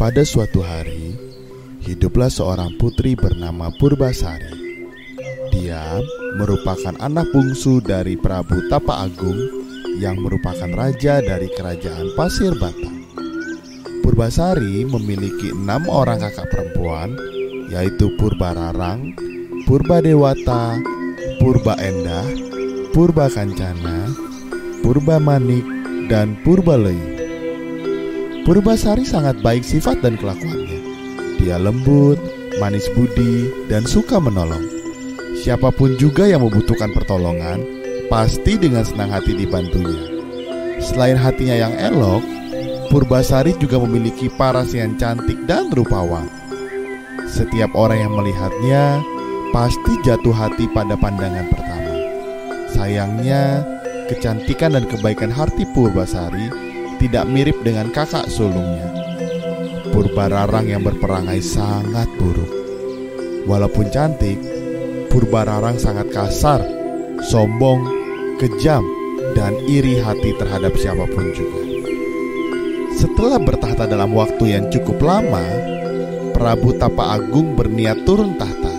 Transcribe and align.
Pada 0.00 0.24
suatu 0.24 0.64
hari, 0.64 1.12
hiduplah 1.84 2.32
seorang 2.32 2.72
putri 2.80 3.12
bernama 3.12 3.68
Purbasari. 3.76 4.56
Dia 5.52 6.00
merupakan 6.40 6.96
anak 7.04 7.28
bungsu 7.28 7.84
dari 7.84 8.16
Prabu 8.16 8.64
Tapa 8.72 9.04
Agung 9.04 9.36
yang 10.00 10.16
merupakan 10.24 10.72
raja 10.72 11.20
dari 11.20 11.52
kerajaan 11.52 12.16
Pasir 12.16 12.56
Batang. 12.56 13.04
Purbasari 14.00 14.88
memiliki 14.88 15.52
enam 15.52 15.84
orang 15.92 16.24
kakak 16.24 16.48
perempuan, 16.48 17.12
yaitu 17.68 18.08
Purbararang, 18.16 19.12
Purba 19.68 20.00
Dewata, 20.00 20.80
Purba 21.36 21.76
Endah, 21.76 22.24
Purba 22.96 23.28
Kancana, 23.28 24.08
Purba 24.80 25.20
Manik, 25.20 25.68
dan 26.08 26.40
Purba 26.40 26.80
Lei. 26.80 27.19
Purbasari 28.40 29.04
sangat 29.04 29.36
baik 29.44 29.60
sifat 29.60 30.00
dan 30.00 30.16
kelakuannya. 30.16 30.80
Dia 31.44 31.60
lembut, 31.60 32.16
manis 32.56 32.88
budi, 32.96 33.52
dan 33.68 33.84
suka 33.84 34.16
menolong. 34.16 34.64
Siapa 35.44 35.68
pun 35.68 36.00
juga 36.00 36.24
yang 36.24 36.40
membutuhkan 36.48 36.88
pertolongan, 36.96 37.60
pasti 38.08 38.56
dengan 38.56 38.80
senang 38.80 39.12
hati 39.12 39.36
dibantunya. 39.36 40.08
Selain 40.80 41.20
hatinya 41.20 41.52
yang 41.52 41.74
elok, 41.76 42.24
Purbasari 42.88 43.52
juga 43.60 43.76
memiliki 43.76 44.32
paras 44.32 44.72
yang 44.72 44.96
cantik 44.96 45.36
dan 45.44 45.68
rupawan. 45.70 46.26
Setiap 47.28 47.70
orang 47.76 48.08
yang 48.08 48.12
melihatnya 48.16 49.04
pasti 49.52 50.00
jatuh 50.02 50.32
hati 50.32 50.64
pada 50.72 50.96
pandangan 50.96 51.46
pertama. 51.52 51.94
Sayangnya, 52.72 53.62
kecantikan 54.08 54.74
dan 54.74 54.88
kebaikan 54.88 55.30
hati 55.30 55.62
Purbasari 55.76 56.69
tidak 57.00 57.24
mirip 57.26 57.56
dengan 57.64 57.88
kakak 57.88 58.28
sulungnya. 58.28 58.92
Purbararang 59.90 60.68
yang 60.68 60.84
berperangai 60.84 61.40
sangat 61.40 62.06
buruk. 62.20 62.52
Walaupun 63.48 63.88
cantik, 63.88 64.36
Purbararang 65.10 65.80
sangat 65.80 66.12
kasar, 66.14 66.62
sombong, 67.26 67.82
kejam, 68.38 68.86
dan 69.34 69.58
iri 69.66 69.98
hati 69.98 70.36
terhadap 70.38 70.76
siapa 70.78 71.08
pun 71.10 71.26
juga. 71.34 71.60
Setelah 72.94 73.42
bertahta 73.42 73.90
dalam 73.90 74.14
waktu 74.14 74.54
yang 74.54 74.70
cukup 74.70 75.02
lama, 75.02 75.42
Prabu 76.36 76.76
Tapa 76.78 77.18
Agung 77.18 77.58
berniat 77.58 78.06
turun 78.06 78.38
tahta. 78.38 78.70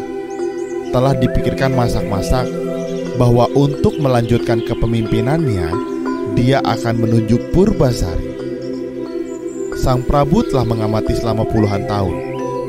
Telah 0.94 1.20
dipikirkan 1.20 1.76
masak-masak 1.76 2.48
bahwa 3.20 3.52
untuk 3.52 4.00
melanjutkan 4.00 4.64
kepemimpinannya, 4.64 5.68
dia 6.38 6.64
akan 6.64 6.96
menunjuk 7.04 7.52
Purbasari. 7.52 8.32
Sang 9.76 10.06
Prabu 10.06 10.46
telah 10.46 10.64
mengamati 10.68 11.18
selama 11.18 11.44
puluhan 11.48 11.90
tahun 11.90 12.16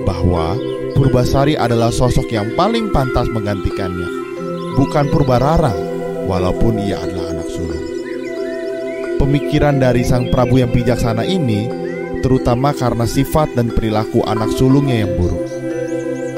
bahwa 0.09 0.57
Purbasari 0.93 1.57
adalah 1.57 1.89
sosok 1.89 2.29
yang 2.33 2.53
paling 2.53 2.93
pantas 2.93 3.29
menggantikannya, 3.33 4.09
bukan 4.77 5.09
Purbararang, 5.09 5.79
walaupun 6.27 6.79
ia 6.83 7.01
adalah 7.01 7.33
anak 7.39 7.49
sulung. 7.49 7.87
Pemikiran 9.19 9.79
dari 9.79 10.03
sang 10.03 10.29
Prabu 10.29 10.59
yang 10.61 10.71
bijaksana 10.75 11.23
ini 11.23 11.71
terutama 12.23 12.71
karena 12.75 13.07
sifat 13.07 13.55
dan 13.59 13.71
perilaku 13.71 14.23
anak 14.27 14.51
sulungnya 14.55 15.07
yang 15.07 15.13
buruk. 15.19 15.43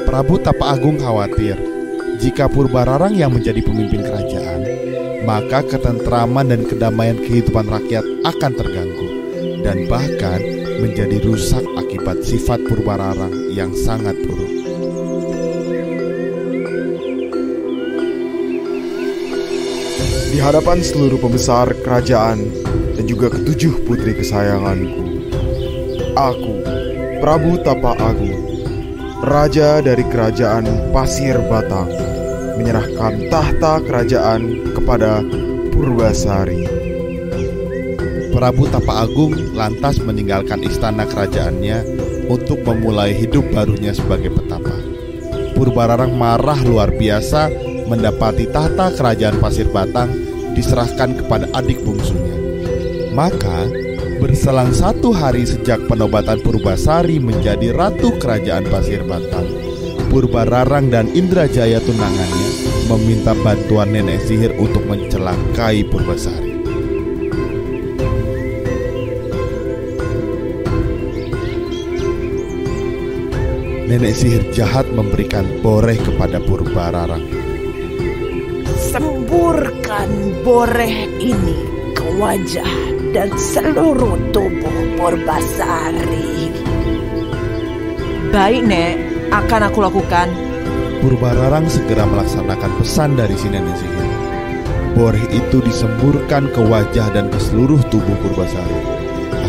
Prabu 0.05 0.41
Tapa 0.41 0.77
Agung 0.77 1.00
khawatir 1.00 1.56
jika 2.20 2.47
Purbararang 2.47 3.16
yang 3.16 3.33
menjadi 3.34 3.61
pemimpin 3.64 4.05
kerajaan 4.05 4.73
maka 5.25 5.65
ketentraman 5.65 6.53
dan 6.53 6.62
kedamaian 6.69 7.16
kehidupan 7.16 7.65
rakyat 7.65 8.04
akan 8.28 8.53
terganggu 8.53 9.09
dan 9.65 9.88
bahkan 9.88 10.41
menjadi 10.84 11.16
rusak 11.25 11.65
akibat 11.81 12.21
sifat 12.21 12.60
Purbararang 12.69 13.32
yang 13.56 13.72
sangat 13.72 14.15
buruk. 14.21 14.53
Di 20.34 20.43
hadapan 20.43 20.82
seluruh 20.82 21.16
pembesar 21.22 21.72
kerajaan 21.87 22.43
dan 22.99 23.04
juga 23.06 23.31
ketujuh 23.32 23.87
putri 23.87 24.19
kesayanganku, 24.19 25.31
aku, 26.19 26.54
Prabu 27.22 27.54
Tapa 27.62 27.94
Agung, 28.03 28.43
Raja 29.22 29.78
dari 29.78 30.03
Kerajaan 30.03 30.91
Pasir 30.91 31.38
Batang, 31.47 31.87
menyerahkan 32.59 33.31
tahta 33.31 33.78
kerajaan 33.87 34.74
kepada 34.84 35.25
Purbasari. 35.72 36.61
Prabu 38.37 38.69
Tapa 38.69 39.09
Agung 39.09 39.33
lantas 39.56 39.97
meninggalkan 40.05 40.61
istana 40.61 41.09
kerajaannya 41.09 41.89
untuk 42.28 42.61
memulai 42.69 43.17
hidup 43.17 43.49
barunya 43.49 43.97
sebagai 43.97 44.28
petapa. 44.28 44.77
Purbararang 45.56 46.12
marah 46.12 46.61
luar 46.69 46.93
biasa 46.93 47.49
mendapati 47.89 48.44
tahta 48.53 48.93
kerajaan 48.93 49.41
Pasir 49.41 49.73
Batang 49.73 50.12
diserahkan 50.53 51.17
kepada 51.17 51.49
adik 51.56 51.81
bungsunya. 51.81 52.37
Maka, 53.17 53.65
berselang 54.21 54.77
satu 54.77 55.17
hari 55.17 55.49
sejak 55.49 55.81
penobatan 55.89 56.44
Purbasari 56.44 57.17
menjadi 57.25 57.73
ratu 57.73 58.12
kerajaan 58.21 58.69
Pasir 58.69 59.00
Batang, 59.09 59.49
Purbararang 60.12 60.93
dan 60.93 61.09
Indrajaya 61.17 61.81
tunangannya 61.81 62.74
meminta 62.89 63.33
bantuan 63.33 63.89
nenek 63.93 64.21
sihir 64.28 64.53
untuk 64.61 64.84
mencelakai 64.84 65.89
Purbasari. 65.89 66.53
Nenek 73.89 74.15
sihir 74.17 74.43
jahat 74.53 74.89
memberikan 74.93 75.44
boreh 75.61 75.97
kepada 76.00 76.41
Purbararang. 76.41 77.25
Semburkan 78.75 80.11
boreh 80.43 81.09
ini 81.21 81.59
ke 81.93 82.05
wajah 82.21 82.73
dan 83.12 83.31
seluruh 83.39 84.19
tubuh 84.33 84.77
Purbasari. 84.99 86.50
Baik, 88.34 88.62
Nek, 88.67 88.94
akan 89.31 89.71
aku 89.71 89.78
lakukan. 89.78 90.53
Purbararang 91.04 91.69
segera 91.69 92.09
melaksanakan 92.09 92.81
pesan 92.81 93.12
dari 93.12 93.37
si 93.37 93.53
nenek 93.53 93.76
sihir. 93.76 94.09
Boreh 94.97 95.20
itu 95.37 95.60
disemburkan 95.60 96.48
ke 96.48 96.65
wajah 96.65 97.12
dan 97.12 97.28
ke 97.28 97.37
seluruh 97.44 97.76
tubuh 97.92 98.16
Purbasari. 98.25 98.81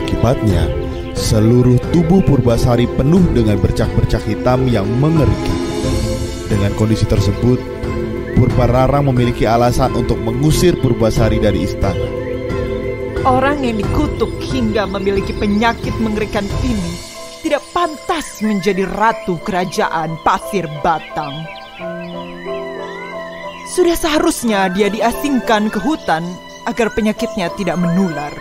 Akibatnya, 0.03 0.67
seluruh 1.15 1.79
tubuh 1.95 2.19
Purbasari 2.27 2.91
penuh 2.99 3.23
dengan 3.31 3.55
bercak-bercak 3.63 4.27
hitam 4.27 4.67
yang 4.67 4.83
mengerikan. 4.99 5.59
Dengan 6.51 6.75
kondisi 6.75 7.07
tersebut, 7.07 7.63
Purbararang 8.35 9.07
memiliki 9.07 9.47
alasan 9.47 9.95
untuk 9.95 10.19
mengusir 10.19 10.75
Purbasari 10.83 11.39
dari 11.39 11.63
istana. 11.63 12.03
Orang 13.23 13.63
yang 13.63 13.79
dikutuk 13.79 14.43
hingga 14.43 14.91
memiliki 14.91 15.31
penyakit 15.31 15.95
mengerikan 16.03 16.43
ini 16.67 17.14
tidak 17.45 17.61
pantas 17.77 18.41
menjadi 18.41 18.89
ratu 18.89 19.37
kerajaan 19.37 20.17
Pasir 20.25 20.65
Batang. 20.81 21.45
Sudah 23.69 23.93
seharusnya 23.93 24.65
dia 24.73 24.89
diasingkan 24.89 25.69
ke 25.69 25.77
hutan 25.77 26.25
agar 26.65 26.89
penyakitnya 26.97 27.53
tidak 27.53 27.77
menular. 27.77 28.33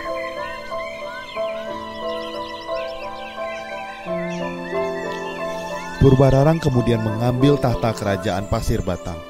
Purbararang 6.01 6.57
kemudian 6.57 7.05
mengambil 7.05 7.61
tahta 7.61 7.93
kerajaan 7.93 8.49
Pasir 8.49 8.81
Batang. 8.81 9.21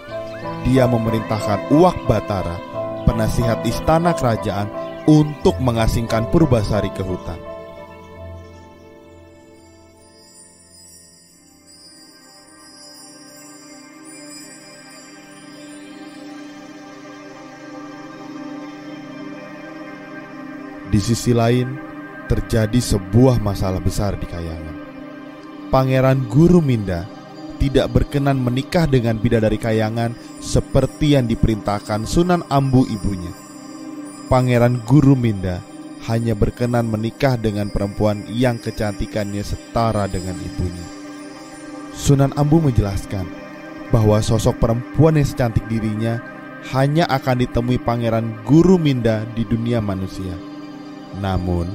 Dia 0.63 0.87
memerintahkan 0.87 1.75
Uwak 1.75 1.99
Batara, 2.07 2.63
penasihat 3.03 3.59
istana 3.67 4.15
kerajaan, 4.15 4.71
untuk 5.03 5.59
mengasingkan 5.59 6.31
Purbasari 6.31 6.95
ke 6.95 7.03
hutan. 7.03 7.54
Di 20.95 21.03
sisi 21.03 21.35
lain, 21.35 21.75
terjadi 22.31 22.79
sebuah 22.79 23.43
masalah 23.43 23.83
besar 23.83 24.15
di 24.15 24.23
Kayangan. 24.23 24.79
Pangeran 25.67 26.23
Guru 26.31 26.63
Minda 26.63 27.03
tidak 27.59 27.91
berkenan 27.91 28.39
menikah 28.39 28.87
dengan 28.87 29.19
bidadari 29.19 29.59
Kayangan 29.59 30.15
seperti 30.39 31.19
yang 31.19 31.27
diperintahkan 31.27 32.07
Sunan 32.07 32.47
Ambu 32.47 32.87
ibunya. 32.87 33.27
Pangeran 34.31 34.79
Guru 34.87 35.19
Minda 35.19 35.59
hanya 36.07 36.31
berkenan 36.31 36.87
menikah 36.87 37.35
dengan 37.35 37.67
perempuan 37.67 38.23
yang 38.31 38.55
kecantikannya 38.55 39.43
setara 39.43 40.07
dengan 40.07 40.39
ibunya. 40.39 40.87
Sunan 41.91 42.31
Ambu 42.39 42.63
menjelaskan 42.71 43.27
bahwa 43.91 44.23
sosok 44.23 44.63
perempuan 44.63 45.19
yang 45.19 45.27
secantik 45.27 45.67
dirinya 45.67 46.23
hanya 46.71 47.03
akan 47.11 47.43
ditemui 47.43 47.83
Pangeran 47.83 48.47
Guru 48.47 48.79
Minda 48.79 49.27
di 49.35 49.43
dunia 49.43 49.83
manusia. 49.83 50.54
Namun, 51.19 51.69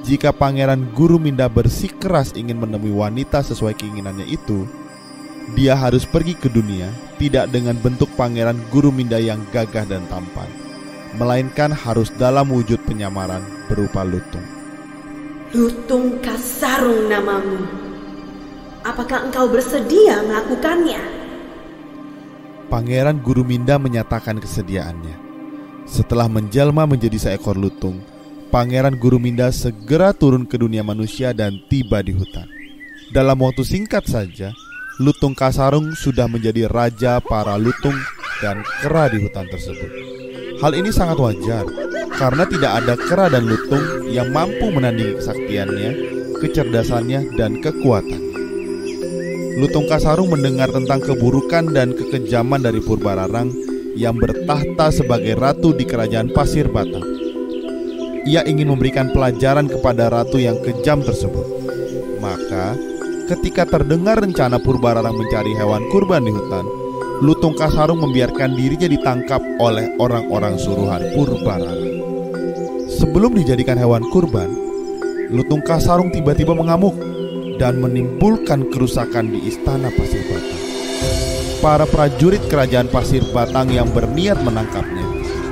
jika 0.00 0.32
pangeran 0.32 0.88
Guru 0.96 1.20
Minda 1.20 1.44
bersikeras 1.50 2.32
ingin 2.32 2.56
menemui 2.56 2.94
wanita 2.94 3.44
sesuai 3.44 3.76
keinginannya 3.76 4.24
itu, 4.24 4.64
dia 5.52 5.74
harus 5.74 6.06
pergi 6.06 6.38
ke 6.38 6.46
dunia 6.48 6.88
tidak 7.20 7.50
dengan 7.52 7.76
bentuk 7.76 8.08
pangeran 8.16 8.56
Guru 8.72 8.88
Minda 8.88 9.20
yang 9.20 9.44
gagah 9.52 9.84
dan 9.84 10.06
tampan, 10.08 10.48
melainkan 11.18 11.74
harus 11.74 12.08
dalam 12.16 12.48
wujud 12.48 12.80
penyamaran 12.88 13.44
berupa 13.68 14.06
lutung. 14.06 14.44
Lutung 15.50 16.22
Kasarung 16.22 17.10
namamu. 17.10 17.60
Apakah 18.86 19.28
engkau 19.28 19.50
bersedia 19.50 20.24
melakukannya? 20.24 21.02
Pangeran 22.70 23.18
Guru 23.20 23.42
Minda 23.42 23.76
menyatakan 23.76 24.38
kesediaannya. 24.38 25.18
Setelah 25.90 26.30
menjelma 26.30 26.86
menjadi 26.86 27.18
seekor 27.18 27.58
lutung, 27.58 27.98
Pangeran 28.50 28.98
Guru 28.98 29.22
Minda 29.22 29.54
segera 29.54 30.10
turun 30.10 30.42
ke 30.42 30.58
dunia 30.58 30.82
manusia 30.82 31.30
dan 31.30 31.62
tiba 31.70 32.02
di 32.02 32.10
hutan. 32.10 32.50
Dalam 33.14 33.38
waktu 33.38 33.62
singkat 33.62 34.10
saja, 34.10 34.50
Lutung 34.98 35.38
Kasarung 35.38 35.94
sudah 35.94 36.26
menjadi 36.26 36.66
raja 36.66 37.22
para 37.22 37.54
lutung 37.56 37.94
dan 38.42 38.60
kera 38.82 39.06
di 39.06 39.22
hutan 39.22 39.46
tersebut. 39.46 39.90
Hal 40.58 40.74
ini 40.74 40.90
sangat 40.90 41.16
wajar 41.16 41.64
karena 42.18 42.44
tidak 42.44 42.72
ada 42.84 42.94
kera 42.98 43.30
dan 43.30 43.46
lutung 43.46 44.10
yang 44.10 44.28
mampu 44.34 44.66
menandingi 44.68 45.16
kesaktiannya, 45.22 45.90
kecerdasannya, 46.42 47.38
dan 47.38 47.62
kekuatannya. 47.62 48.34
Lutung 49.62 49.86
Kasarung 49.86 50.34
mendengar 50.34 50.74
tentang 50.74 50.98
keburukan 51.00 51.70
dan 51.70 51.94
kekejaman 51.94 52.66
dari 52.66 52.82
Purbararang 52.82 53.48
yang 53.94 54.18
bertahta 54.18 54.90
sebagai 54.90 55.38
ratu 55.38 55.70
di 55.70 55.86
kerajaan 55.86 56.34
Pasir 56.34 56.66
Batang. 56.66 57.19
Ia 58.28 58.44
ingin 58.44 58.68
memberikan 58.68 59.08
pelajaran 59.12 59.68
kepada 59.68 60.12
ratu 60.12 60.36
yang 60.36 60.60
kejam 60.60 61.00
tersebut. 61.00 61.46
Maka, 62.20 62.76
ketika 63.32 63.64
terdengar 63.64 64.20
rencana 64.20 64.60
Purbararang 64.60 65.16
mencari 65.16 65.56
hewan 65.56 65.88
kurban 65.88 66.28
di 66.28 66.32
hutan, 66.32 66.66
Lutung 67.20 67.56
Kasarung 67.56 68.00
membiarkan 68.00 68.56
dirinya 68.56 68.88
ditangkap 68.88 69.40
oleh 69.60 69.96
orang-orang 69.96 70.60
suruhan 70.60 71.00
Purbararang. 71.16 71.92
Sebelum 72.90 73.36
dijadikan 73.36 73.80
hewan 73.80 74.04
kurban, 74.12 74.52
Lutung 75.32 75.64
Kasarung 75.64 76.12
tiba-tiba 76.12 76.52
mengamuk 76.52 76.96
dan 77.56 77.80
menimbulkan 77.80 78.68
kerusakan 78.68 79.32
di 79.32 79.48
istana 79.48 79.88
Pasir 79.92 80.24
Batang 80.28 80.60
para 81.60 81.84
prajurit 81.84 82.40
kerajaan 82.48 82.88
pasir 82.88 83.20
batang 83.36 83.68
yang 83.68 83.92
berniat 83.92 84.40
menangkapnya 84.40 85.04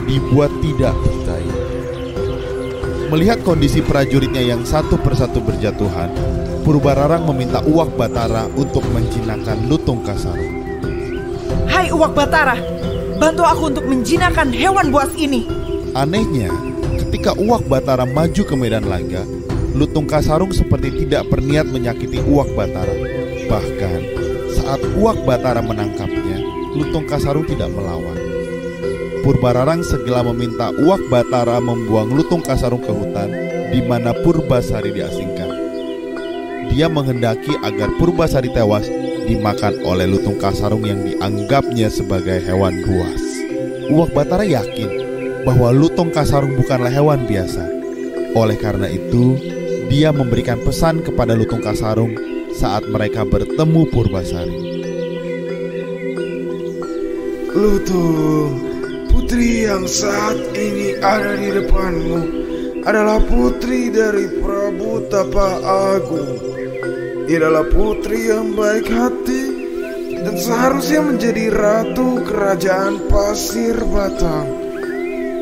dibuat 0.09 0.49
tidak 0.65 0.97
berdaya. 1.05 1.78
Melihat 3.09 3.41
kondisi 3.41 3.81
prajuritnya 3.81 4.45
yang 4.45 4.69
satu 4.69 5.01
persatu 5.01 5.41
berjatuhan, 5.41 6.13
Purbararang 6.61 7.25
meminta 7.33 7.65
Uwak 7.65 7.97
Batara 7.97 8.45
untuk 8.53 8.85
menjinakkan 8.93 9.65
Lutung 9.65 10.05
Kasarung. 10.05 10.61
Hai 11.65 11.89
Uwak 11.89 12.13
Batara, 12.13 12.61
bantu 13.17 13.49
aku 13.49 13.73
untuk 13.73 13.89
menjinakkan 13.89 14.53
hewan 14.53 14.93
buas 14.93 15.09
ini. 15.17 15.49
Anehnya, 15.97 16.53
ketika 17.01 17.33
Uwak 17.41 17.65
Batara 17.65 18.05
maju 18.05 18.43
ke 18.45 18.53
medan 18.53 18.85
laga, 18.85 19.25
Lutung 19.73 20.05
Kasarung 20.05 20.53
seperti 20.53 21.09
tidak 21.09 21.33
berniat 21.33 21.65
menyakiti 21.65 22.21
Uwak 22.29 22.53
Batara. 22.53 22.93
Bahkan, 23.49 24.01
saat 24.53 24.85
Uwak 25.01 25.17
Batara 25.25 25.65
menangkapnya, 25.65 26.45
Lutung 26.77 27.09
Kasarung 27.09 27.49
tidak 27.49 27.73
melawan. 27.73 28.18
Purbararang 29.23 29.83
segera 29.87 30.23
meminta 30.23 30.71
Uwak 30.75 31.03
Batara 31.11 31.59
membuang 31.59 32.15
Lutung 32.15 32.43
Kasarung 32.43 32.83
ke 32.83 32.93
hutan 32.93 33.31
di 33.73 33.81
mana 33.85 34.15
Purbasari 34.25 34.95
diasingkan. 34.95 35.51
Dia 36.69 36.87
menghendaki 36.87 37.57
agar 37.65 37.89
Purbasari 37.97 38.53
tewas 38.53 38.87
dimakan 39.29 39.81
oleh 39.85 40.09
Lutung 40.09 40.41
Kasarung 40.41 40.85
yang 40.85 41.05
dianggapnya 41.05 41.89
sebagai 41.93 42.41
hewan 42.45 42.81
buas. 42.85 43.23
Uwak 43.89 44.13
Batara 44.13 44.45
yakin 44.45 44.91
bahwa 45.49 45.73
Lutung 45.73 46.13
Kasarung 46.13 46.57
bukanlah 46.57 46.93
hewan 46.93 47.25
biasa. 47.25 47.65
Oleh 48.37 48.61
karena 48.61 48.87
itu, 48.93 49.41
dia 49.89 50.13
memberikan 50.13 50.61
pesan 50.61 51.01
kepada 51.01 51.33
Lutung 51.33 51.65
Kasarung 51.65 52.13
saat 52.53 52.85
mereka 52.85 53.25
bertemu 53.25 53.89
Purbasari. 53.89 54.59
Lutung, 57.49 58.68
putri 59.29 59.69
yang 59.69 59.85
saat 59.85 60.41
ini 60.57 60.97
ada 61.05 61.37
di 61.37 61.53
depanmu 61.53 62.21
adalah 62.81 63.21
putri 63.29 63.93
dari 63.93 64.25
Prabu 64.41 65.05
Tapa 65.13 65.61
Agung. 65.93 66.33
Dia 67.29 67.37
adalah 67.37 67.69
putri 67.69 68.33
yang 68.33 68.57
baik 68.57 68.89
hati 68.89 69.45
dan 70.25 70.33
seharusnya 70.33 71.05
menjadi 71.05 71.45
ratu 71.53 72.25
kerajaan 72.25 73.05
Pasir 73.13 73.77
Batang. 73.93 74.49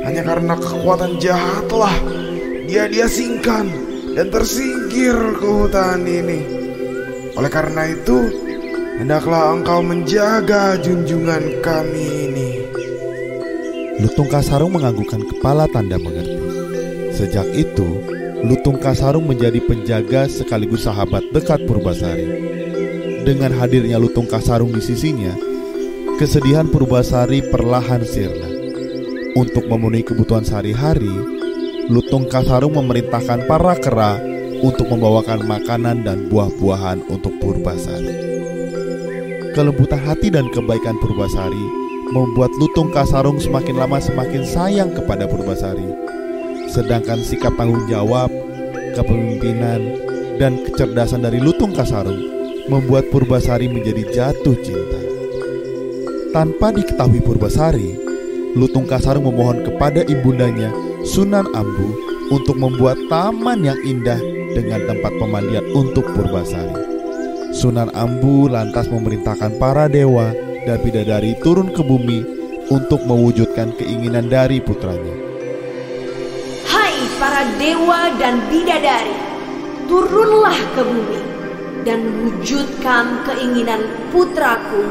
Hanya 0.02 0.34
karena 0.34 0.58
kekuatan 0.58 1.22
jahatlah 1.22 1.94
dia 2.66 2.90
diasingkan 2.90 3.70
dan 4.18 4.26
tersingkir 4.34 5.14
ke 5.38 5.46
hutan 5.46 6.02
ini. 6.02 6.42
Oleh 7.38 7.50
karena 7.54 7.86
itu, 7.86 8.34
hendaklah 8.98 9.54
engkau 9.54 9.78
menjaga 9.78 10.74
junjungan 10.82 11.62
kami. 11.62 12.15
Lutung 13.96 14.28
Kasarung 14.28 14.76
menganggukkan 14.76 15.24
kepala 15.24 15.64
tanda 15.72 15.96
mengerti. 15.96 16.36
Sejak 17.16 17.48
itu, 17.56 18.04
Lutung 18.44 18.76
Kasarung 18.76 19.24
menjadi 19.24 19.56
penjaga 19.64 20.28
sekaligus 20.28 20.84
sahabat 20.84 21.24
dekat 21.32 21.64
Purbasari. 21.64 22.28
Dengan 23.24 23.56
hadirnya 23.56 23.96
Lutung 23.96 24.28
Kasarung 24.28 24.68
di 24.68 24.84
sisinya, 24.84 25.32
kesedihan 26.20 26.68
Purbasari 26.68 27.40
perlahan 27.48 28.04
sirna. 28.04 28.52
Untuk 29.32 29.64
memenuhi 29.64 30.04
kebutuhan 30.04 30.44
sehari-hari, 30.44 31.16
Lutung 31.88 32.28
Kasarung 32.28 32.76
memerintahkan 32.76 33.48
para 33.48 33.80
kera 33.80 34.20
untuk 34.60 34.92
membawakan 34.92 35.40
makanan 35.48 36.04
dan 36.04 36.28
buah-buahan 36.28 37.00
untuk 37.08 37.32
Purbasari. 37.40 38.12
Kelembutan 39.56 40.04
hati 40.04 40.28
dan 40.28 40.52
kebaikan 40.52 41.00
Purbasari 41.00 41.85
membuat 42.10 42.54
Lutung 42.58 42.94
Kasarung 42.94 43.42
semakin 43.42 43.76
lama 43.78 43.98
semakin 43.98 44.42
sayang 44.46 44.90
kepada 44.94 45.26
Purbasari. 45.26 45.86
Sedangkan 46.70 47.22
sikap 47.22 47.54
tanggung 47.58 47.86
jawab, 47.90 48.30
kepemimpinan, 48.94 49.98
dan 50.36 50.60
kecerdasan 50.62 51.24
dari 51.24 51.40
Lutung 51.40 51.72
Kasarung 51.72 52.20
membuat 52.66 53.08
Purbasari 53.10 53.70
menjadi 53.70 54.02
jatuh 54.12 54.56
cinta. 54.62 55.00
Tanpa 56.34 56.74
diketahui 56.74 57.24
Purbasari, 57.24 57.96
Lutung 58.54 58.84
Kasarung 58.84 59.24
memohon 59.26 59.64
kepada 59.64 60.04
ibundanya 60.04 60.68
Sunan 61.06 61.48
Ambu 61.54 61.96
untuk 62.34 62.58
membuat 62.58 62.98
taman 63.06 63.62
yang 63.62 63.78
indah 63.86 64.18
dengan 64.52 64.84
tempat 64.90 65.12
pemandian 65.16 65.64
untuk 65.72 66.04
Purbasari. 66.12 66.96
Sunan 67.54 67.88
Ambu 67.94 68.50
lantas 68.50 68.90
memerintahkan 68.90 69.56
para 69.56 69.88
dewa 69.88 70.34
dan 70.66 70.82
bidadari 70.82 71.38
turun 71.38 71.70
ke 71.70 71.78
bumi 71.80 72.26
untuk 72.74 73.06
mewujudkan 73.06 73.70
keinginan 73.78 74.26
dari 74.26 74.58
putranya. 74.58 75.14
Hai 76.66 76.98
para 77.22 77.46
dewa 77.54 78.10
dan 78.18 78.42
bidadari, 78.50 79.14
turunlah 79.86 80.58
ke 80.74 80.82
bumi 80.82 81.22
dan 81.86 82.02
wujudkan 82.26 83.22
keinginan 83.22 83.86
putraku, 84.10 84.82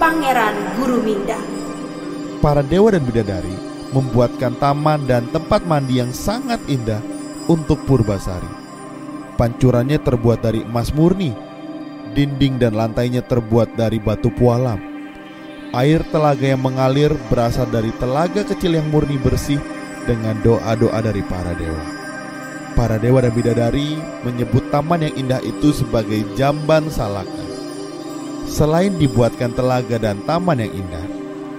Pangeran 0.00 0.56
Guru 0.80 1.04
Minda. 1.04 1.36
Para 2.40 2.64
dewa 2.64 2.88
dan 2.88 3.04
bidadari 3.04 3.52
membuatkan 3.92 4.56
taman 4.56 5.04
dan 5.04 5.28
tempat 5.28 5.68
mandi 5.68 6.00
yang 6.00 6.08
sangat 6.16 6.64
indah 6.72 7.04
untuk 7.52 7.84
Purbasari. 7.84 8.48
Pancurannya 9.36 10.00
terbuat 10.00 10.40
dari 10.40 10.64
emas 10.64 10.88
murni. 10.96 11.36
Dinding 12.08 12.56
dan 12.56 12.72
lantainya 12.72 13.20
terbuat 13.20 13.76
dari 13.76 14.00
batu 14.00 14.32
pualam. 14.32 14.87
Air 15.68 16.00
telaga 16.08 16.48
yang 16.48 16.64
mengalir 16.64 17.12
berasal 17.28 17.68
dari 17.68 17.92
telaga 18.00 18.40
kecil 18.40 18.80
yang 18.80 18.88
murni 18.88 19.20
bersih 19.20 19.60
dengan 20.08 20.40
doa-doa 20.40 20.96
dari 21.04 21.20
para 21.20 21.52
dewa. 21.52 21.84
Para 22.72 22.96
dewa 22.96 23.20
dan 23.20 23.36
bidadari 23.36 24.00
menyebut 24.24 24.64
taman 24.72 25.04
yang 25.04 25.14
indah 25.28 25.44
itu 25.44 25.76
sebagai 25.76 26.24
Jamban 26.40 26.88
Salaka. 26.88 27.44
Selain 28.48 28.96
dibuatkan 28.96 29.52
telaga 29.52 30.00
dan 30.00 30.24
taman 30.24 30.64
yang 30.64 30.72
indah, 30.72 31.06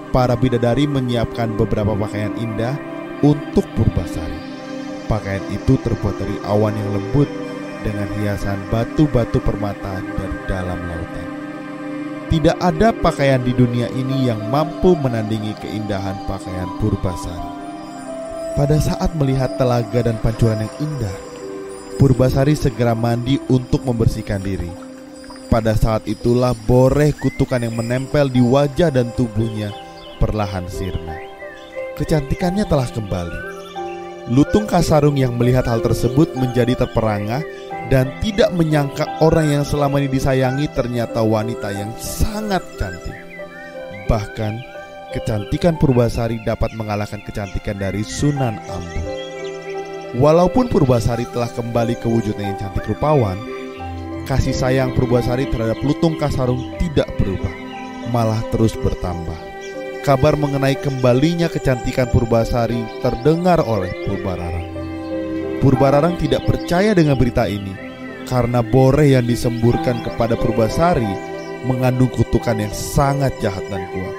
para 0.10 0.34
bidadari 0.34 0.90
menyiapkan 0.90 1.54
beberapa 1.54 1.94
pakaian 1.94 2.34
indah 2.42 2.74
untuk 3.22 3.68
Purbasari. 3.78 4.42
Pakaian 5.06 5.46
itu 5.54 5.78
terbuat 5.86 6.18
dari 6.18 6.34
awan 6.50 6.74
yang 6.74 6.98
lembut 6.98 7.30
dengan 7.86 8.10
hiasan 8.18 8.58
batu-batu 8.74 9.38
permata 9.38 10.02
dari 10.18 10.38
dalam 10.50 10.82
lautan. 10.82 11.39
Tidak 12.30 12.62
ada 12.62 12.94
pakaian 12.94 13.42
di 13.42 13.58
dunia 13.58 13.90
ini 13.90 14.30
yang 14.30 14.54
mampu 14.54 14.94
menandingi 14.94 15.58
keindahan 15.66 16.14
pakaian 16.30 16.70
Purbasari. 16.78 17.50
Pada 18.54 18.78
saat 18.78 19.18
melihat 19.18 19.58
telaga 19.58 20.06
dan 20.06 20.22
pancuran 20.22 20.62
yang 20.62 20.74
indah, 20.78 21.18
Purbasari 21.98 22.54
segera 22.54 22.94
mandi 22.94 23.42
untuk 23.50 23.82
membersihkan 23.82 24.46
diri. 24.46 24.70
Pada 25.50 25.74
saat 25.74 26.06
itulah 26.06 26.54
boreh 26.54 27.18
kutukan 27.18 27.66
yang 27.66 27.74
menempel 27.74 28.30
di 28.30 28.46
wajah 28.46 28.94
dan 28.94 29.10
tubuhnya 29.18 29.74
perlahan 30.22 30.70
sirna. 30.70 31.18
Kecantikannya 31.98 32.70
telah 32.70 32.86
kembali. 32.94 33.40
Lutung 34.30 34.70
Kasarung 34.70 35.18
yang 35.18 35.34
melihat 35.34 35.66
hal 35.66 35.82
tersebut 35.82 36.38
menjadi 36.38 36.86
terperangah 36.86 37.42
dan 37.90 38.14
tidak 38.22 38.54
menyangka 38.54 39.06
orang 39.20 39.50
yang 39.50 39.66
selama 39.66 39.98
ini 39.98 40.10
disayangi 40.14 40.70
ternyata 40.78 41.26
wanita 41.26 41.74
yang 41.74 41.90
sangat 41.98 42.62
cantik. 42.78 43.18
Bahkan 44.06 44.54
kecantikan 45.14 45.76
Purbasari 45.82 46.38
dapat 46.46 46.74
mengalahkan 46.78 47.22
kecantikan 47.26 47.82
dari 47.82 48.06
Sunan 48.06 48.62
Ambu. 48.70 49.02
Walaupun 50.22 50.70
Purbasari 50.70 51.26
telah 51.34 51.50
kembali 51.50 51.98
ke 51.98 52.06
wujudnya 52.10 52.54
yang 52.54 52.58
cantik 52.62 52.86
rupawan, 52.90 53.38
kasih 54.30 54.54
sayang 54.54 54.94
Purbasari 54.94 55.50
terhadap 55.50 55.78
Lutung 55.82 56.18
Kasarung 56.18 56.62
tidak 56.78 57.10
berubah, 57.18 57.54
malah 58.14 58.42
terus 58.54 58.78
bertambah. 58.78 59.38
Kabar 60.06 60.34
mengenai 60.38 60.78
kembalinya 60.82 61.46
kecantikan 61.50 62.10
Purbasari 62.10 62.82
terdengar 63.02 63.62
oleh 63.62 63.94
Purbararang. 64.06 64.69
Purbararang 65.60 66.16
tidak 66.16 66.48
percaya 66.48 66.96
dengan 66.96 67.20
berita 67.20 67.44
ini 67.44 67.76
karena 68.24 68.64
boreh 68.64 69.20
yang 69.20 69.28
disemburkan 69.28 70.00
kepada 70.08 70.40
Purbasari 70.40 71.12
mengandung 71.68 72.08
kutukan 72.16 72.64
yang 72.64 72.72
sangat 72.72 73.36
jahat 73.44 73.68
dan 73.68 73.84
kuat. 73.92 74.16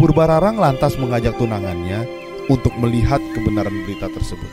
Purbararang 0.00 0.56
lantas 0.56 0.96
mengajak 0.96 1.36
tunangannya 1.36 2.08
untuk 2.48 2.72
melihat 2.80 3.20
kebenaran 3.36 3.76
berita 3.84 4.08
tersebut. 4.08 4.48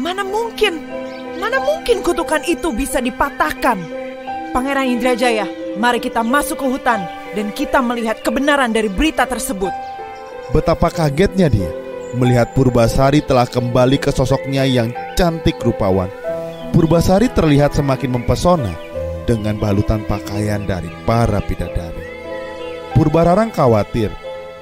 Mana 0.00 0.24
mungkin? 0.24 0.80
Mana 1.36 1.60
mungkin 1.60 2.00
kutukan 2.00 2.40
itu 2.48 2.72
bisa 2.72 3.04
dipatahkan? 3.04 3.76
Pangeran 4.56 4.96
Indrajaya, 4.96 5.44
mari 5.76 6.00
kita 6.00 6.24
masuk 6.24 6.64
ke 6.64 6.66
hutan 6.72 7.04
dan 7.36 7.52
kita 7.52 7.84
melihat 7.84 8.16
kebenaran 8.24 8.72
dari 8.72 8.88
berita 8.88 9.28
tersebut. 9.28 9.76
Betapa 10.56 10.88
kagetnya 10.88 11.52
dia 11.52 11.83
melihat 12.14 12.54
Purbasari 12.54 13.20
telah 13.22 13.46
kembali 13.46 13.98
ke 13.98 14.14
sosoknya 14.14 14.62
yang 14.64 14.94
cantik 15.18 15.58
rupawan. 15.62 16.08
Purbasari 16.70 17.30
terlihat 17.30 17.74
semakin 17.74 18.18
mempesona 18.18 18.74
dengan 19.26 19.58
balutan 19.58 20.02
pakaian 20.06 20.62
dari 20.66 20.90
para 21.06 21.38
bidadari. 21.42 22.04
Purbararang 22.94 23.50
khawatir 23.50 24.10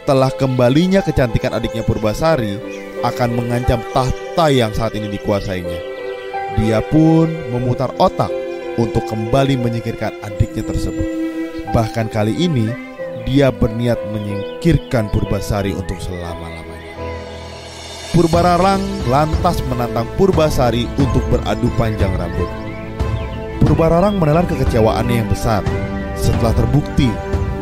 telah 0.08 0.32
kembalinya 0.34 1.04
kecantikan 1.04 1.54
adiknya 1.54 1.84
Purbasari 1.86 2.58
akan 3.04 3.30
mengancam 3.36 3.80
tahta 3.92 4.46
yang 4.50 4.72
saat 4.72 4.96
ini 4.96 5.12
dikuasainya. 5.12 5.80
Dia 6.60 6.84
pun 6.84 7.32
memutar 7.52 7.92
otak 7.96 8.30
untuk 8.76 9.04
kembali 9.08 9.60
menyingkirkan 9.60 10.20
adiknya 10.24 10.64
tersebut. 10.64 11.08
Bahkan 11.72 12.12
kali 12.12 12.36
ini 12.36 12.68
dia 13.24 13.48
berniat 13.52 14.00
menyingkirkan 14.10 15.08
Purbasari 15.12 15.72
untuk 15.76 15.96
selama-lamanya. 16.00 16.71
Purbararang 18.12 19.08
lantas 19.08 19.64
menantang 19.72 20.04
Purbasari 20.20 20.84
untuk 21.00 21.24
beradu 21.32 21.72
panjang 21.80 22.12
rambut. 22.12 22.44
Purbararang 23.64 24.20
menelan 24.20 24.44
kekecewaannya 24.52 25.24
yang 25.24 25.28
besar 25.32 25.64
setelah 26.12 26.52
terbukti 26.52 27.08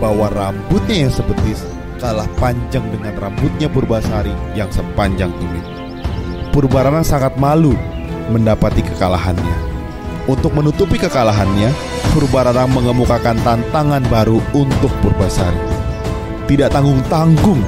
bahwa 0.03 0.27
rambutnya 0.35 1.07
yang 1.07 1.13
sebetis 1.15 1.63
kalah 2.03 2.27
panjang 2.43 2.83
dengan 2.91 3.15
rambutnya 3.23 3.71
Purbasari 3.71 4.35
yang 4.59 4.67
sepanjang 4.75 5.31
tumit. 5.39 5.63
Purbararang 6.51 7.07
sangat 7.07 7.39
malu 7.39 7.79
mendapati 8.35 8.83
kekalahannya. 8.83 9.55
Untuk 10.27 10.51
menutupi 10.51 10.99
kekalahannya, 10.99 11.71
Purbararang 12.11 12.75
mengemukakan 12.75 13.39
tantangan 13.47 14.03
baru 14.11 14.43
untuk 14.51 14.91
Purbasari. 14.99 15.79
Tidak 16.51 16.75
tanggung-tanggung, 16.75 17.63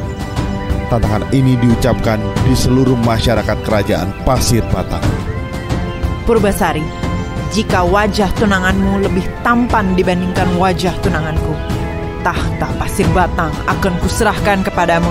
tantangan 0.92 1.24
ini 1.32 1.56
diucapkan 1.56 2.20
di 2.44 2.52
seluruh 2.52 3.00
masyarakat 3.00 3.64
kerajaan 3.64 4.12
Pasir 4.28 4.60
Batang. 4.68 5.00
Purbasari, 6.28 6.84
jika 7.56 7.80
wajah 7.80 8.28
tunanganmu 8.36 9.00
lebih 9.00 9.24
tampan 9.40 9.96
dibandingkan 9.96 10.52
wajah 10.60 10.92
tunanganku, 11.00 11.56
tahta 12.20 12.68
pasir 12.76 13.08
batang 13.16 13.50
akan 13.66 13.96
kuserahkan 14.04 14.60
kepadamu. 14.68 15.08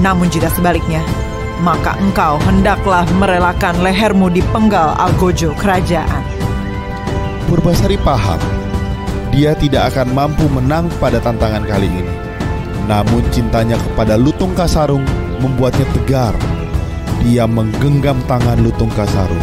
Namun 0.00 0.32
jika 0.32 0.48
sebaliknya, 0.56 1.04
maka 1.60 1.92
engkau 2.00 2.40
hendaklah 2.48 3.04
merelakan 3.20 3.76
lehermu 3.84 4.32
di 4.32 4.40
penggal 4.48 4.96
algojo 4.96 5.52
kerajaan. 5.60 6.24
Purbasari 7.46 8.00
paham, 8.00 8.40
dia 9.30 9.52
tidak 9.54 9.92
akan 9.92 10.16
mampu 10.16 10.48
menang 10.50 10.88
pada 10.98 11.20
tantangan 11.20 11.62
kali 11.68 11.86
ini. 11.86 12.25
Namun 12.86 13.26
cintanya 13.34 13.74
kepada 13.82 14.14
Lutung 14.14 14.54
Kasarung 14.54 15.02
membuatnya 15.42 15.82
tegar. 15.90 16.34
Dia 17.26 17.42
menggenggam 17.50 18.22
tangan 18.30 18.62
Lutung 18.62 18.90
Kasarung. 18.94 19.42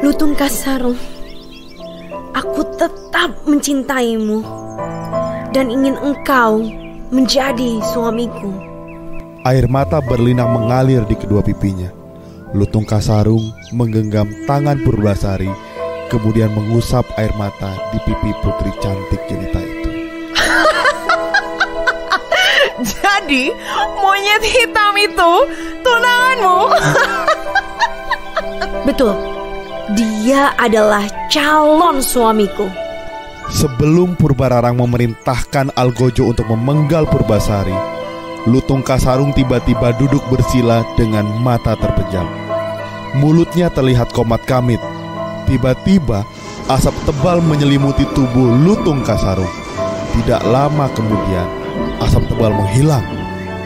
Lutung 0.00 0.32
Kasarung, 0.32 0.96
aku 2.32 2.64
tetap 2.80 3.36
mencintaimu 3.44 4.40
dan 5.52 5.68
ingin 5.68 5.92
engkau 6.00 6.64
menjadi 7.12 7.84
suamiku. 7.92 8.48
Air 9.44 9.68
mata 9.68 10.00
berlinang 10.00 10.56
mengalir 10.56 11.04
di 11.04 11.14
kedua 11.20 11.44
pipinya. 11.44 11.99
Lutung 12.50 12.82
Kasarung 12.82 13.54
menggenggam 13.70 14.26
tangan 14.42 14.82
Purbasari, 14.82 15.46
kemudian 16.10 16.50
mengusap 16.50 17.06
air 17.14 17.30
mata 17.38 17.70
di 17.94 17.98
pipi 18.02 18.34
putri 18.42 18.74
cantik 18.82 19.22
jelita 19.30 19.60
itu. 19.62 19.90
Jadi, 22.90 23.54
monyet 24.02 24.42
hitam 24.42 24.94
itu 24.98 25.32
tunanganmu. 25.86 26.58
Betul, 28.90 29.14
dia 29.94 30.50
adalah 30.58 31.06
calon 31.30 32.02
suamiku. 32.02 32.66
Sebelum 33.50 34.18
Purbararang 34.18 34.74
memerintahkan 34.74 35.70
Algojo 35.78 36.34
untuk 36.34 36.50
memenggal 36.50 37.06
Purbasari, 37.06 37.99
Lutung 38.48 38.80
Kasarung 38.80 39.36
tiba-tiba 39.36 39.92
duduk 40.00 40.24
bersila 40.32 40.80
dengan 40.96 41.28
mata 41.44 41.76
terpejam. 41.76 42.24
Mulutnya 43.20 43.68
terlihat 43.68 44.16
komat 44.16 44.48
kamit. 44.48 44.80
Tiba-tiba 45.44 46.24
asap 46.72 46.94
tebal 47.04 47.44
menyelimuti 47.44 48.08
tubuh 48.16 48.48
Lutung 48.64 49.04
Kasarung. 49.04 49.50
Tidak 50.16 50.40
lama 50.48 50.88
kemudian, 50.96 51.44
asap 52.00 52.32
tebal 52.32 52.54
menghilang 52.56 53.04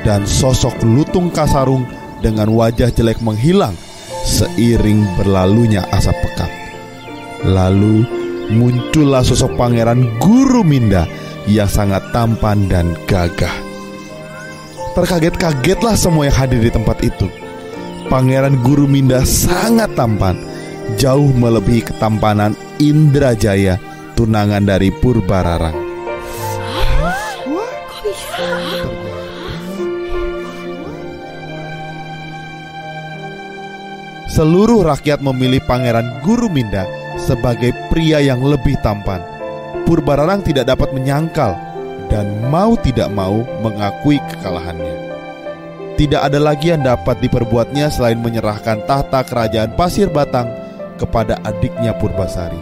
dan 0.03 0.27
sosok 0.27 0.75
Lutung 0.83 1.31
Kasarung 1.31 1.87
dengan 2.19 2.51
wajah 2.51 2.91
jelek 2.91 3.23
menghilang 3.23 3.79
seiring 4.25 5.05
berlalunya 5.21 5.85
asap 5.95 6.17
pekat. 6.25 6.51
Lalu 7.45 8.05
muncullah 8.51 9.25
sosok 9.25 9.55
pangeran 9.55 10.19
Guru 10.21 10.65
Minda 10.65 11.05
yang 11.45 11.69
sangat 11.69 12.13
tampan 12.13 12.69
dan 12.69 12.97
gagah. 13.05 13.64
Terkaget-kagetlah 14.95 15.99
semua 15.99 16.31
yang 16.31 16.39
hadir 16.39 16.63
di 16.63 16.71
tempat 16.71 17.03
itu. 17.03 17.27
Pangeran 18.07 18.55
Guru 18.63 18.87
Minda 18.87 19.27
sangat 19.27 19.91
tampan, 19.99 20.39
jauh 20.95 21.35
melebihi 21.35 21.83
ketampanan 21.83 22.55
Indrajaya, 22.79 23.83
tunangan 24.15 24.63
dari 24.63 24.95
Purbararang. 24.95 25.75
Seluruh 34.31 34.87
rakyat 34.87 35.19
memilih 35.19 35.63
Pangeran 35.67 36.23
Guru 36.23 36.47
Minda 36.47 36.87
sebagai 37.19 37.75
pria 37.91 38.23
yang 38.23 38.47
lebih 38.47 38.79
tampan. 38.79 39.23
Purbararang 39.91 40.47
tidak 40.47 40.71
dapat 40.71 40.95
menyangkal 40.95 41.74
dan 42.11 42.27
mau 42.51 42.75
tidak 42.81 43.09
mau 43.13 43.45
mengakui 43.65 44.21
kekalahannya. 44.33 44.97
Tidak 45.95 46.19
ada 46.19 46.43
lagi 46.43 46.75
yang 46.75 46.83
dapat 46.83 47.23
diperbuatnya 47.23 47.87
selain 47.87 48.19
menyerahkan 48.19 48.83
tahta 48.83 49.23
kerajaan 49.23 49.79
Pasir 49.79 50.11
Batang 50.11 50.51
kepada 50.99 51.39
adiknya 51.47 51.95
Purbasari. 51.95 52.59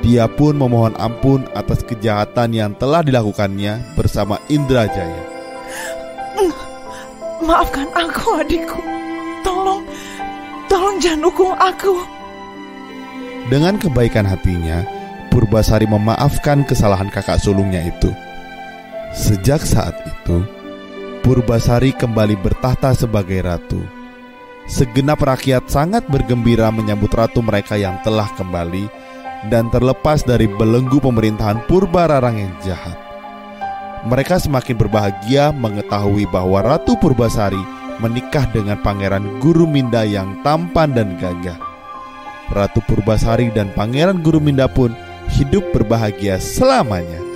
Dia 0.00 0.30
pun 0.30 0.56
memohon 0.56 0.94
ampun 0.96 1.44
atas 1.52 1.82
kejahatan 1.84 2.54
yang 2.54 2.72
telah 2.78 3.02
dilakukannya 3.04 3.98
bersama 3.98 4.38
Indrajaya. 4.48 5.28
Maafkan 7.40 7.88
aku 7.96 8.38
adikku. 8.38 8.80
Tolong, 9.42 9.82
tolong 10.70 10.96
jangan 11.02 11.26
hukum 11.26 11.50
aku. 11.58 11.94
Dengan 13.50 13.80
kebaikan 13.80 14.28
hatinya, 14.28 14.86
Purbasari 15.34 15.90
memaafkan 15.90 16.62
kesalahan 16.62 17.10
kakak 17.10 17.42
sulungnya 17.42 17.82
itu. 17.82 18.14
Sejak 19.10 19.66
saat 19.66 19.98
itu, 20.06 20.46
Purbasari 21.26 21.90
kembali 21.90 22.38
bertahta 22.38 22.94
sebagai 22.94 23.42
ratu. 23.42 23.82
Segenap 24.70 25.18
rakyat 25.18 25.66
sangat 25.66 26.06
bergembira 26.06 26.70
menyambut 26.70 27.10
ratu 27.10 27.42
mereka 27.42 27.74
yang 27.74 27.98
telah 28.06 28.30
kembali 28.38 28.86
dan 29.50 29.66
terlepas 29.74 30.22
dari 30.22 30.46
belenggu 30.46 31.02
pemerintahan 31.02 31.66
Purba 31.66 32.06
Rarang 32.06 32.38
yang 32.38 32.54
jahat. 32.62 32.94
Mereka 34.06 34.38
semakin 34.38 34.78
berbahagia 34.78 35.50
mengetahui 35.52 36.30
bahwa 36.30 36.62
Ratu 36.62 36.94
Purbasari 36.96 37.60
menikah 37.98 38.46
dengan 38.54 38.78
Pangeran 38.78 39.42
Guru 39.42 39.66
Minda 39.66 40.06
yang 40.06 40.38
tampan 40.40 40.94
dan 40.94 41.18
gagah. 41.18 41.58
Ratu 42.54 42.78
Purbasari 42.86 43.50
dan 43.52 43.74
Pangeran 43.74 44.22
Guru 44.22 44.38
Minda 44.38 44.70
pun 44.70 44.94
hidup 45.34 45.66
berbahagia 45.74 46.40
selamanya. 46.40 47.29